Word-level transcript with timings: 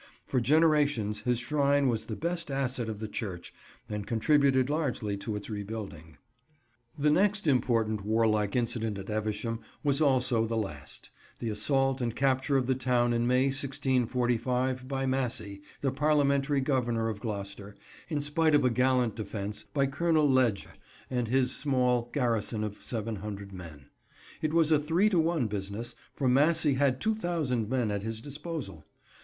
For 0.25 0.41
generations 0.41 1.19
his 1.19 1.37
shrine 1.37 1.87
was 1.87 2.05
the 2.05 2.15
best 2.15 2.49
asset 2.49 2.89
of 2.89 2.97
the 2.99 3.07
church 3.07 3.53
and 3.87 4.07
contributed 4.07 4.67
largely 4.67 5.15
to 5.17 5.35
its 5.35 5.47
rebuilding. 5.47 6.17
The 6.97 7.11
next 7.11 7.45
important 7.45 8.03
warlike 8.03 8.55
incident 8.55 8.97
at 8.97 9.11
Evesham 9.11 9.59
was 9.83 10.01
also 10.01 10.47
the 10.47 10.57
last; 10.57 11.11
the 11.37 11.51
assault 11.51 12.01
and 12.01 12.15
capture 12.15 12.57
of 12.57 12.65
the 12.65 12.73
town 12.73 13.13
in 13.13 13.27
May 13.27 13.49
1645 13.49 14.87
by 14.87 15.05
Massey, 15.05 15.61
the 15.81 15.91
Parliamentary 15.91 16.61
Governor 16.61 17.07
of 17.07 17.19
Gloucester, 17.19 17.75
in 18.09 18.23
spite 18.23 18.55
of 18.55 18.65
a 18.65 18.71
gallant 18.71 19.13
defence 19.15 19.65
by 19.71 19.85
Colonel 19.85 20.27
Legge 20.27 20.67
and 21.11 21.27
his 21.27 21.55
small 21.55 22.09
garrison 22.11 22.63
of 22.63 22.81
700 22.81 23.53
men. 23.53 23.85
It 24.41 24.51
was 24.51 24.71
a 24.71 24.79
three 24.79 25.09
to 25.09 25.19
one 25.19 25.45
business, 25.45 25.93
for 26.15 26.27
Massey 26.27 26.73
had 26.73 26.99
2000 26.99 27.69
men 27.69 27.91
at 27.91 28.01
his 28.01 28.19
disposal. 28.19 28.83